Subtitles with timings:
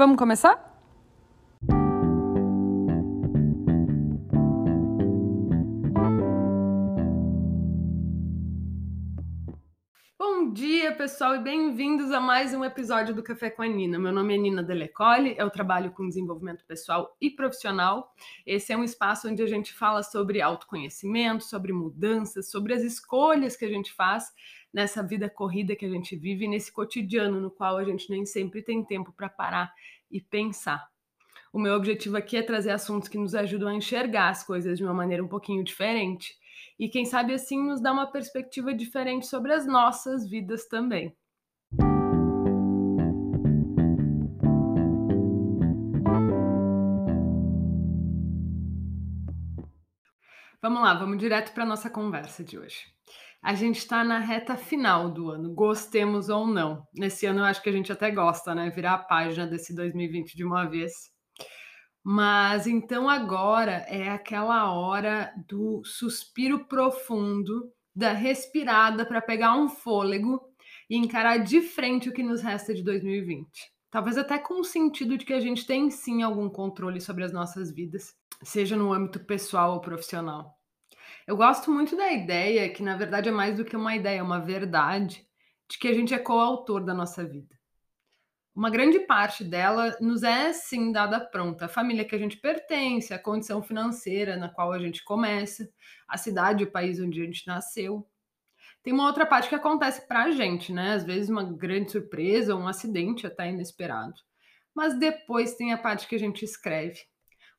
[0.00, 0.58] Vamos começar?
[10.18, 13.98] Bom dia, pessoal, e bem-vindos a mais um episódio do Café com a Nina.
[13.98, 18.14] Meu nome é Nina Delecole, eu trabalho com desenvolvimento pessoal e profissional.
[18.46, 23.54] Esse é um espaço onde a gente fala sobre autoconhecimento, sobre mudanças, sobre as escolhas
[23.54, 24.32] que a gente faz
[24.72, 28.62] nessa vida corrida que a gente vive, nesse cotidiano no qual a gente nem sempre
[28.62, 29.72] tem tempo para parar
[30.10, 30.88] e pensar.
[31.52, 34.84] O meu objetivo aqui é trazer assuntos que nos ajudam a enxergar as coisas de
[34.84, 36.34] uma maneira um pouquinho diferente
[36.78, 41.14] e, quem sabe, assim, nos dar uma perspectiva diferente sobre as nossas vidas também.
[50.62, 52.84] Vamos lá, vamos direto para a nossa conversa de hoje.
[53.42, 56.86] A gente está na reta final do ano, gostemos ou não.
[56.94, 58.68] Nesse ano eu acho que a gente até gosta, né?
[58.68, 60.92] Virar a página desse 2020 de uma vez.
[62.04, 70.40] Mas então agora é aquela hora do suspiro profundo, da respirada para pegar um fôlego
[70.88, 73.48] e encarar de frente o que nos resta de 2020.
[73.90, 77.32] Talvez até com o sentido de que a gente tem sim algum controle sobre as
[77.32, 80.59] nossas vidas, seja no âmbito pessoal ou profissional.
[81.30, 84.22] Eu gosto muito da ideia, que na verdade é mais do que uma ideia, é
[84.22, 85.24] uma verdade,
[85.70, 87.56] de que a gente é coautor da nossa vida.
[88.52, 91.66] Uma grande parte dela nos é sim dada pronta.
[91.66, 95.70] A família que a gente pertence, a condição financeira na qual a gente começa,
[96.08, 98.04] a cidade, o país onde a gente nasceu.
[98.82, 100.94] Tem uma outra parte que acontece para a gente, né?
[100.94, 104.20] Às vezes uma grande surpresa, um acidente até inesperado.
[104.74, 106.98] Mas depois tem a parte que a gente escreve,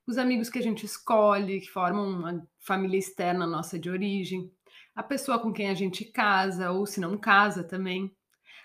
[0.06, 4.52] os amigos que a gente escolhe, que formam uma família externa nossa de origem,
[4.96, 8.14] a pessoa com quem a gente casa, ou se não casa também,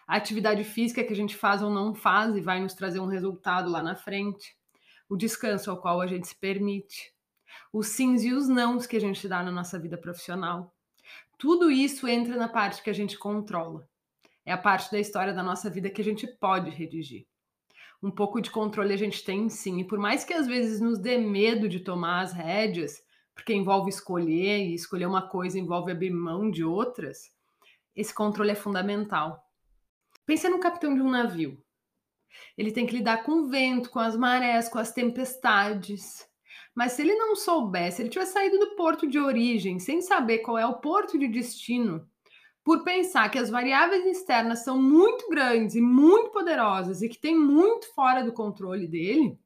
[0.06, 3.06] a atividade física que a gente faz ou não faz e vai nos trazer um
[3.06, 4.56] resultado lá na frente,
[5.08, 7.12] o descanso ao qual a gente se permite,
[7.72, 10.74] os sims e os nãos que a gente dá na nossa vida profissional.
[11.38, 13.86] Tudo isso entra na parte que a gente controla.
[14.44, 17.26] É a parte da história da nossa vida que a gente pode redigir
[18.02, 19.80] um pouco de controle a gente tem sim.
[19.80, 23.02] E por mais que às vezes nos dê medo de tomar as rédeas,
[23.34, 27.30] porque envolve escolher, e escolher uma coisa envolve abrir mão de outras,
[27.94, 29.42] esse controle é fundamental.
[30.24, 31.62] Pensa no capitão de um navio.
[32.56, 36.26] Ele tem que lidar com o vento, com as marés, com as tempestades.
[36.74, 40.38] Mas se ele não soubesse, se ele tivesse saído do porto de origem sem saber
[40.40, 42.06] qual é o porto de destino,
[42.66, 47.38] por pensar que as variáveis externas são muito grandes e muito poderosas e que tem
[47.38, 49.38] muito fora do controle dele,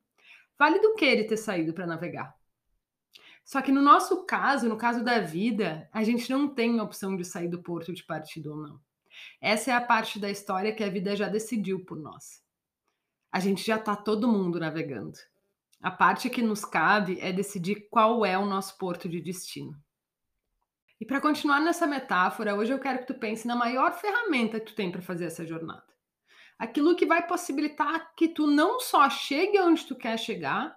[0.58, 2.34] vale do que ele ter saído para navegar?
[3.44, 7.14] Só que no nosso caso, no caso da vida, a gente não tem a opção
[7.14, 8.80] de sair do porto de partida ou não.
[9.38, 12.42] Essa é a parte da história que a vida já decidiu por nós.
[13.30, 15.18] A gente já está todo mundo navegando.
[15.82, 19.78] A parte que nos cabe é decidir qual é o nosso porto de destino.
[21.00, 24.66] E para continuar nessa metáfora, hoje eu quero que tu pense na maior ferramenta que
[24.66, 25.82] tu tem para fazer essa jornada.
[26.58, 30.76] Aquilo que vai possibilitar que tu não só chegue onde tu quer chegar,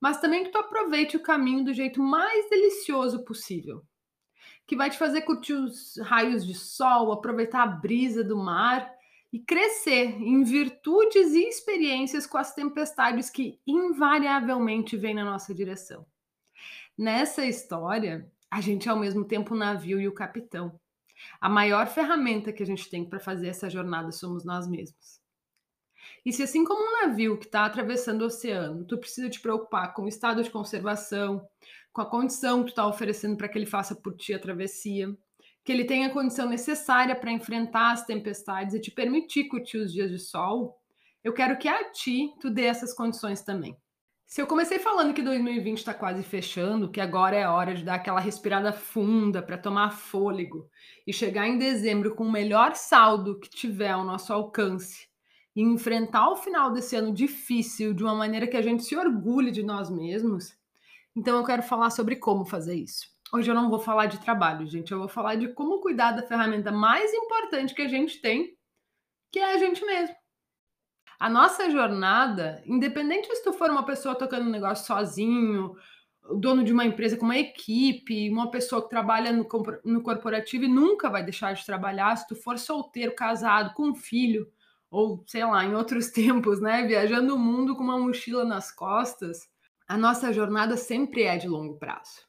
[0.00, 3.84] mas também que tu aproveite o caminho do jeito mais delicioso possível.
[4.66, 8.90] Que vai te fazer curtir os raios de sol, aproveitar a brisa do mar
[9.32, 16.04] e crescer em virtudes e experiências com as tempestades que invariavelmente vêm na nossa direção.
[16.98, 20.78] Nessa história, a gente é ao mesmo tempo o navio e o capitão.
[21.40, 25.20] A maior ferramenta que a gente tem para fazer essa jornada somos nós mesmos.
[26.24, 29.92] E se assim como um navio que está atravessando o oceano, tu precisa te preocupar
[29.92, 31.44] com o estado de conservação,
[31.92, 35.12] com a condição que tu está oferecendo para que ele faça por ti a travessia,
[35.64, 39.92] que ele tenha a condição necessária para enfrentar as tempestades e te permitir curtir os
[39.92, 40.80] dias de sol,
[41.24, 43.76] eu quero que a ti tu dê essas condições também.
[44.26, 47.94] Se eu comecei falando que 2020 está quase fechando, que agora é hora de dar
[47.96, 50.68] aquela respirada funda para tomar fôlego
[51.06, 55.06] e chegar em dezembro com o melhor saldo que tiver ao nosso alcance
[55.54, 59.52] e enfrentar o final desse ano difícil de uma maneira que a gente se orgulhe
[59.52, 60.56] de nós mesmos,
[61.14, 63.06] então eu quero falar sobre como fazer isso.
[63.32, 66.26] Hoje eu não vou falar de trabalho, gente, eu vou falar de como cuidar da
[66.26, 68.56] ferramenta mais importante que a gente tem,
[69.30, 70.14] que é a gente mesmo.
[71.18, 75.74] A nossa jornada, independente se tu for uma pessoa tocando um negócio sozinho,
[76.38, 79.46] dono de uma empresa com uma equipe, uma pessoa que trabalha no,
[79.84, 83.94] no corporativo e nunca vai deixar de trabalhar, se tu for solteiro, casado, com um
[83.94, 84.50] filho,
[84.90, 89.48] ou sei lá, em outros tempos, né, viajando o mundo com uma mochila nas costas,
[89.86, 92.22] a nossa jornada sempre é de longo prazo.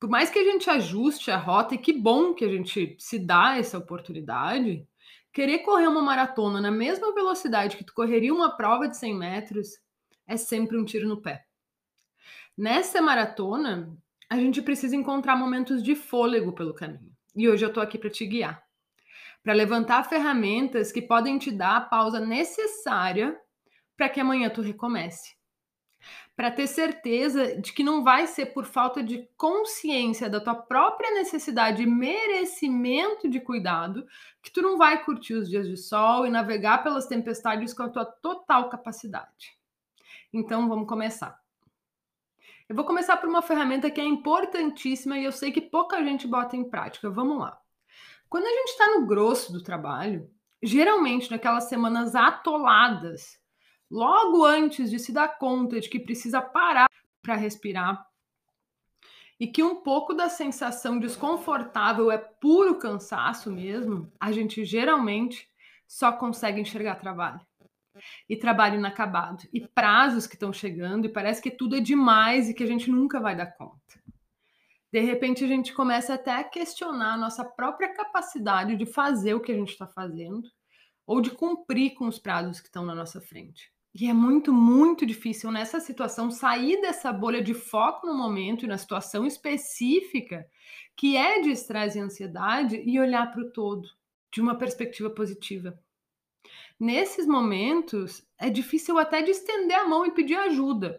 [0.00, 3.20] Por mais que a gente ajuste a rota, e que bom que a gente se
[3.20, 4.84] dá essa oportunidade,
[5.32, 9.68] Querer correr uma maratona na mesma velocidade que tu correria uma prova de 100 metros
[10.26, 11.44] é sempre um tiro no pé.
[12.56, 13.96] Nessa maratona,
[14.28, 17.10] a gente precisa encontrar momentos de fôlego pelo caminho.
[17.34, 18.62] E hoje eu tô aqui para te guiar.
[19.42, 23.36] Para levantar ferramentas que podem te dar a pausa necessária
[23.96, 25.34] para que amanhã tu recomece
[26.34, 31.12] para ter certeza de que não vai ser por falta de consciência da tua própria
[31.14, 34.06] necessidade e merecimento de cuidado
[34.42, 37.88] que tu não vai curtir os dias de sol e navegar pelas tempestades com a
[37.88, 39.56] tua total capacidade.
[40.32, 41.40] Então vamos começar.
[42.68, 46.26] Eu vou começar por uma ferramenta que é importantíssima e eu sei que pouca gente
[46.26, 47.10] bota em prática.
[47.10, 47.60] Vamos lá.
[48.30, 50.30] Quando a gente está no grosso do trabalho,
[50.62, 53.38] geralmente naquelas semanas atoladas,
[53.92, 56.88] logo antes de se dar conta de que precisa parar
[57.20, 58.08] para respirar
[59.38, 65.46] e que um pouco da sensação desconfortável é puro cansaço mesmo, a gente geralmente
[65.86, 67.40] só consegue enxergar trabalho.
[68.26, 72.54] E trabalho inacabado, e prazos que estão chegando, e parece que tudo é demais e
[72.54, 74.00] que a gente nunca vai dar conta.
[74.90, 79.40] De repente, a gente começa até a questionar a nossa própria capacidade de fazer o
[79.40, 80.48] que a gente está fazendo,
[81.06, 83.71] ou de cumprir com os prazos que estão na nossa frente.
[83.94, 88.68] E é muito, muito difícil nessa situação sair dessa bolha de foco no momento e
[88.68, 90.46] na situação específica,
[90.96, 93.88] que é de estresse e ansiedade, e olhar para o todo
[94.32, 95.78] de uma perspectiva positiva.
[96.80, 100.98] Nesses momentos, é difícil até de estender a mão e pedir ajuda.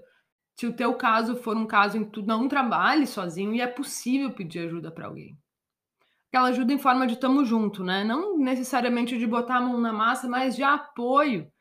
[0.56, 3.66] Se o teu caso for um caso em que tu não trabalhe sozinho e é
[3.68, 5.36] possível pedir ajuda para alguém.
[6.30, 8.04] Aquela ajuda em forma de tamo junto, né?
[8.04, 11.52] Não necessariamente de botar a mão na massa, mas de apoio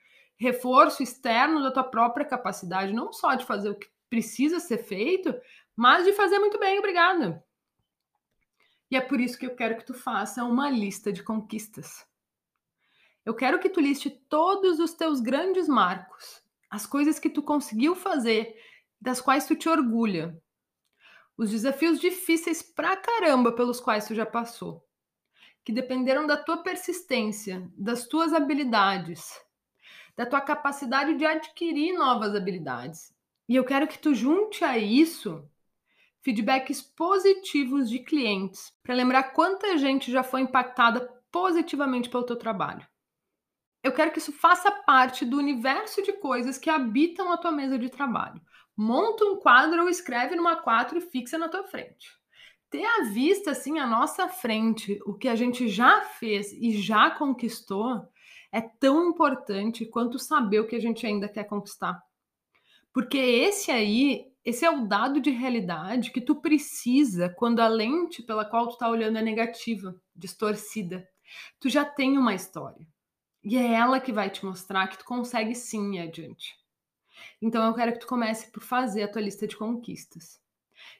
[0.42, 5.32] reforço externo da tua própria capacidade, não só de fazer o que precisa ser feito,
[5.76, 7.44] mas de fazer muito bem, obrigada.
[8.90, 12.04] E é por isso que eu quero que tu faça uma lista de conquistas.
[13.24, 17.94] Eu quero que tu liste todos os teus grandes marcos, as coisas que tu conseguiu
[17.94, 18.56] fazer,
[19.00, 20.36] das quais tu te orgulha,
[21.36, 24.84] os desafios difíceis pra caramba pelos quais tu já passou,
[25.64, 29.40] que dependeram da tua persistência, das tuas habilidades,
[30.16, 33.14] da tua capacidade de adquirir novas habilidades.
[33.48, 35.48] E eu quero que tu junte a isso
[36.22, 41.00] feedbacks positivos de clientes, para lembrar quanta gente já foi impactada
[41.32, 42.86] positivamente pelo teu trabalho.
[43.82, 47.76] Eu quero que isso faça parte do universo de coisas que habitam a tua mesa
[47.76, 48.40] de trabalho.
[48.76, 52.06] Monta um quadro ou escreve numa quatro e fixa na tua frente.
[52.70, 57.10] Ter à vista assim à nossa frente o que a gente já fez e já
[57.10, 58.08] conquistou
[58.52, 62.00] é tão importante quanto saber o que a gente ainda quer conquistar.
[62.92, 68.22] Porque esse aí, esse é o dado de realidade que tu precisa quando a lente
[68.22, 71.08] pela qual tu tá olhando é negativa, distorcida.
[71.58, 72.86] Tu já tem uma história.
[73.42, 76.54] E é ela que vai te mostrar que tu consegue sim ir adiante.
[77.40, 80.40] Então eu quero que tu comece por fazer a tua lista de conquistas.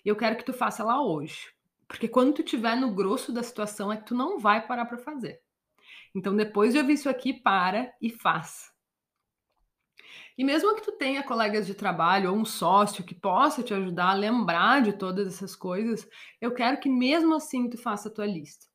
[0.04, 1.52] E eu quero que tu faça ela hoje.
[1.86, 4.96] Porque quando tu estiver no grosso da situação é que tu não vai parar para
[4.96, 5.40] fazer.
[6.14, 8.70] Então, depois de ouvir isso aqui, para e faz.
[10.36, 14.10] E mesmo que tu tenha colegas de trabalho ou um sócio que possa te ajudar
[14.10, 16.08] a lembrar de todas essas coisas,
[16.40, 18.66] eu quero que mesmo assim tu faça a tua lista.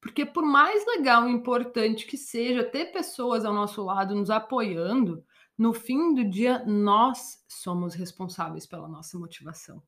[0.00, 5.24] Porque por mais legal e importante que seja ter pessoas ao nosso lado nos apoiando,
[5.56, 9.82] no fim do dia nós somos responsáveis pela nossa motivação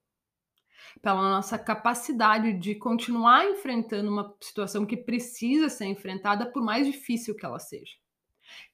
[1.00, 7.34] pela nossa capacidade de continuar enfrentando uma situação que precisa ser enfrentada, por mais difícil
[7.34, 7.94] que ela seja.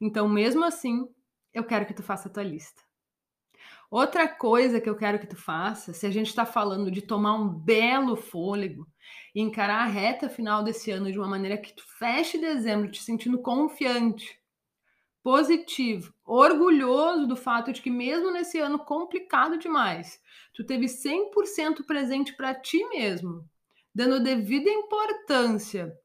[0.00, 1.08] Então, mesmo assim,
[1.52, 2.82] eu quero que tu faça a tua lista.
[3.90, 7.34] Outra coisa que eu quero que tu faça, se a gente está falando de tomar
[7.34, 8.86] um belo fôlego
[9.34, 13.00] e encarar a reta final desse ano de uma maneira que tu feche dezembro te
[13.00, 14.40] sentindo confiante,
[15.22, 20.20] positivo, orgulhoso do fato de que mesmo nesse ano complicado demais,
[20.52, 23.48] tu teve 100% presente para ti mesmo,
[23.94, 25.96] dando devida importância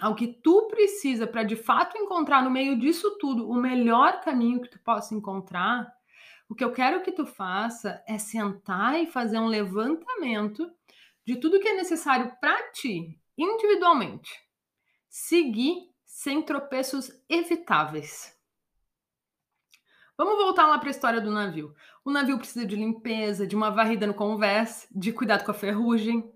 [0.00, 4.62] ao que tu precisa para de fato encontrar no meio disso tudo o melhor caminho
[4.62, 5.92] que tu possa encontrar.
[6.48, 10.70] O que eu quero que tu faça é sentar e fazer um levantamento
[11.26, 14.30] de tudo que é necessário para ti, individualmente.
[15.08, 18.41] Seguir sem tropeços evitáveis.
[20.24, 21.74] Vamos voltar lá para a história do navio.
[22.04, 26.30] O navio precisa de limpeza, de uma varrida no convés, de cuidado com a ferrugem.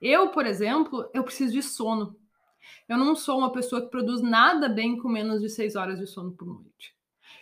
[0.00, 2.16] Eu, por exemplo, eu preciso de sono.
[2.88, 6.06] Eu não sou uma pessoa que produz nada bem com menos de seis horas de
[6.06, 6.96] sono por noite.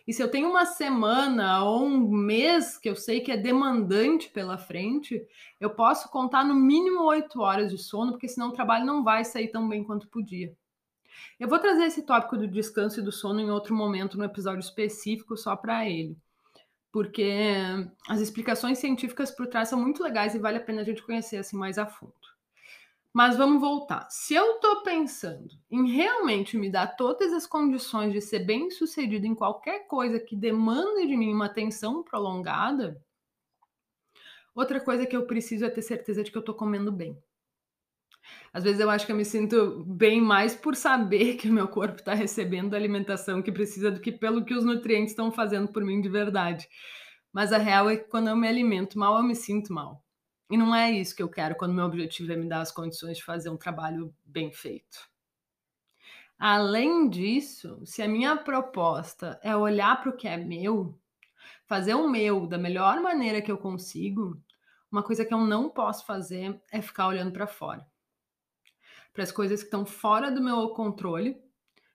[0.04, 4.28] E se eu tenho uma semana ou um mês que eu sei que é demandante
[4.28, 5.24] pela frente,
[5.60, 9.24] eu posso contar no mínimo oito horas de sono, porque senão o trabalho não vai
[9.24, 10.52] sair tão bem quanto podia.
[11.38, 14.60] Eu vou trazer esse tópico do descanso e do sono em outro momento, no episódio
[14.60, 16.16] específico só para ele.
[16.90, 17.34] Porque
[18.08, 21.36] as explicações científicas por trás são muito legais e vale a pena a gente conhecer
[21.36, 22.14] assim mais a fundo.
[23.12, 24.06] Mas vamos voltar.
[24.10, 29.26] Se eu estou pensando em realmente me dar todas as condições de ser bem sucedido
[29.26, 33.02] em qualquer coisa que demande de mim uma atenção prolongada,
[34.54, 37.18] outra coisa que eu preciso é ter certeza de que eu estou comendo bem.
[38.56, 41.68] Às vezes eu acho que eu me sinto bem mais por saber que o meu
[41.68, 45.68] corpo está recebendo a alimentação que precisa do que pelo que os nutrientes estão fazendo
[45.68, 46.66] por mim de verdade.
[47.30, 50.02] Mas a real é que quando eu me alimento mal, eu me sinto mal.
[50.50, 53.18] E não é isso que eu quero quando meu objetivo é me dar as condições
[53.18, 55.06] de fazer um trabalho bem feito.
[56.38, 60.98] Além disso, se a minha proposta é olhar para o que é meu,
[61.66, 64.40] fazer o meu da melhor maneira que eu consigo,
[64.90, 67.86] uma coisa que eu não posso fazer é ficar olhando para fora
[69.16, 71.42] para as coisas que estão fora do meu controle,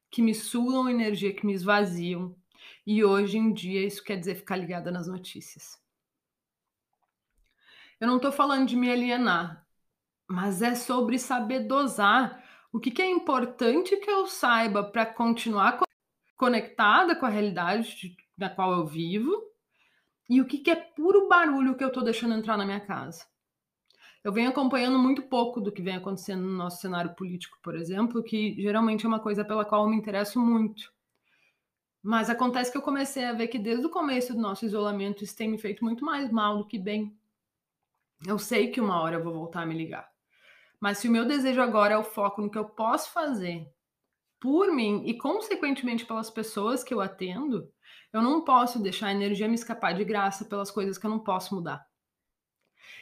[0.10, 2.36] que me sugam energia, que me esvaziam.
[2.86, 5.80] E hoje em dia isso quer dizer ficar ligada nas notícias.
[8.00, 9.68] Eu não estou falando de me alienar,
[10.28, 15.80] mas é sobre saber dosar o que, que é importante que eu saiba para continuar
[16.36, 19.32] conectada com a realidade na qual eu vivo
[20.28, 23.31] e o que, que é puro barulho que eu estou deixando entrar na minha casa.
[24.24, 28.24] Eu venho acompanhando muito pouco do que vem acontecendo no nosso cenário político, por exemplo,
[28.24, 30.94] que geralmente é uma coisa pela qual eu me interesso muito.
[32.04, 35.36] Mas acontece que eu comecei a ver que desde o começo do nosso isolamento isso
[35.36, 37.16] tem me feito muito mais mal do que bem.
[38.26, 40.10] Eu sei que uma hora eu vou voltar a me ligar.
[40.80, 43.68] Mas se o meu desejo agora é o foco no que eu posso fazer
[44.40, 47.72] por mim e, consequentemente, pelas pessoas que eu atendo,
[48.12, 51.20] eu não posso deixar a energia me escapar de graça pelas coisas que eu não
[51.20, 51.86] posso mudar.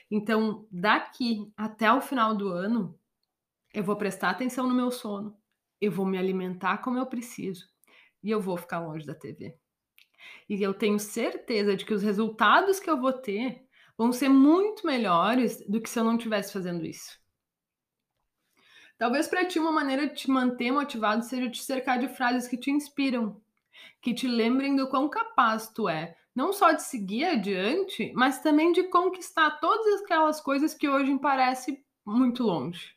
[0.09, 2.98] Então, daqui até o final do ano,
[3.74, 5.38] eu vou prestar atenção no meu sono,
[5.79, 7.67] eu vou me alimentar como eu preciso
[8.24, 9.57] e eu vou ficar longe da TV.
[10.48, 13.63] E eu tenho certeza de que os resultados que eu vou ter
[13.98, 17.19] vão ser muito melhores do que se eu não estivesse fazendo isso.
[18.98, 22.57] Talvez para ti uma maneira de te manter motivado seja te cercar de frases que
[22.57, 23.41] te inspiram,
[24.01, 28.72] que te lembrem do quão capaz tu é não só de seguir adiante, mas também
[28.72, 32.96] de conquistar todas aquelas coisas que hoje parecem muito longe.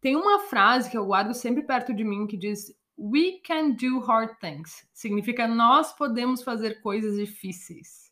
[0.00, 3.98] Tem uma frase que eu guardo sempre perto de mim que diz: We can do
[3.98, 4.88] hard things.
[4.92, 8.08] Significa nós podemos fazer coisas difíceis.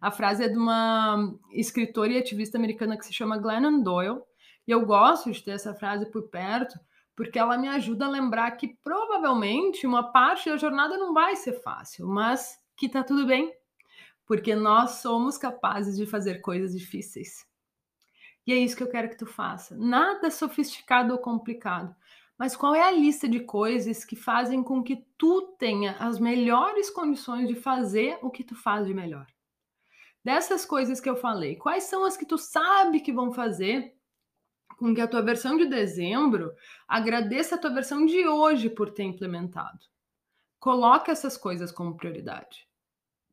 [0.00, 4.20] A frase é de uma escritora e ativista americana que se chama Glennon Doyle,
[4.68, 6.78] e eu gosto de ter essa frase por perto,
[7.16, 11.60] porque ela me ajuda a lembrar que provavelmente uma parte da jornada não vai ser
[11.60, 13.52] fácil, mas que tá tudo bem,
[14.26, 17.46] porque nós somos capazes de fazer coisas difíceis.
[18.46, 19.76] E é isso que eu quero que tu faça.
[19.76, 21.94] Nada sofisticado ou complicado,
[22.38, 26.90] mas qual é a lista de coisas que fazem com que tu tenha as melhores
[26.90, 29.26] condições de fazer o que tu faz de melhor?
[30.22, 33.96] Dessas coisas que eu falei, quais são as que tu sabe que vão fazer
[34.76, 36.52] com que a tua versão de dezembro
[36.86, 39.78] agradeça a tua versão de hoje por ter implementado?
[40.58, 42.68] Coloque essas coisas como prioridade.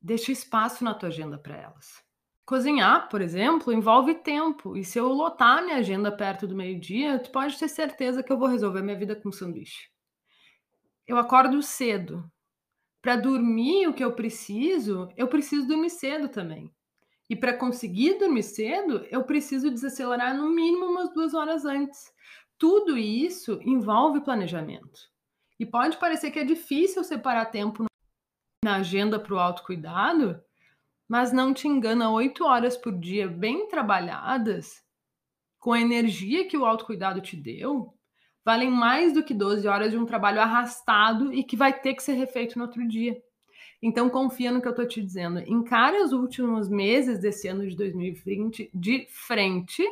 [0.04, 2.04] Deixa espaço na tua agenda para elas.
[2.46, 4.76] Cozinhar, por exemplo, envolve tempo.
[4.76, 8.38] E se eu lotar minha agenda perto do meio-dia, tu pode ter certeza que eu
[8.38, 9.90] vou resolver minha vida com sanduíche.
[11.08, 12.30] Eu acordo cedo.
[13.02, 16.70] Para dormir o que eu preciso, eu preciso dormir cedo também.
[17.30, 22.12] E para conseguir dormir cedo, eu preciso desacelerar no mínimo umas duas horas antes.
[22.58, 25.00] Tudo isso envolve planejamento.
[25.58, 27.86] E pode parecer que é difícil separar tempo
[28.64, 30.42] na agenda para o autocuidado,
[31.08, 34.84] mas não te engana, oito horas por dia bem trabalhadas,
[35.60, 37.94] com a energia que o autocuidado te deu,
[38.44, 42.04] valem mais do que 12 horas de um trabalho arrastado e que vai ter que
[42.04, 43.22] ser refeito no outro dia.
[43.82, 45.40] Então confia no que eu estou te dizendo.
[45.40, 49.84] Encare os últimos meses desse ano de 2020 de frente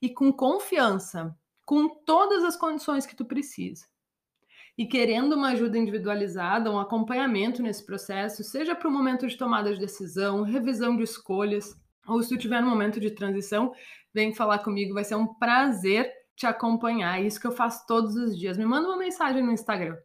[0.00, 3.86] e com confiança, com todas as condições que tu precisa
[4.76, 9.72] e querendo uma ajuda individualizada, um acompanhamento nesse processo, seja para o momento de tomada
[9.72, 11.76] de decisão, revisão de escolhas,
[12.06, 13.72] ou se tu tiver no momento de transição,
[14.12, 17.20] vem falar comigo, vai ser um prazer te acompanhar.
[17.20, 18.58] É isso que eu faço todos os dias.
[18.58, 19.96] Me manda uma mensagem no Instagram.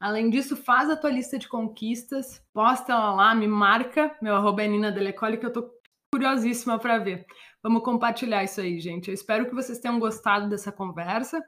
[0.00, 4.62] Além disso, faz a tua lista de conquistas, posta ela lá, me marca, meu arroba
[4.62, 5.70] é Nina Delecoli, que eu tô
[6.12, 7.24] curiosíssima para ver.
[7.62, 9.08] Vamos compartilhar isso aí, gente.
[9.08, 11.40] Eu espero que vocês tenham gostado dessa conversa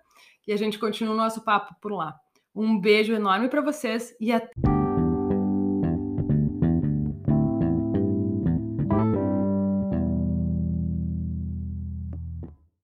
[0.46, 2.14] e a gente continue o nosso papo por lá.
[2.54, 4.73] Um beijo enorme para vocês e até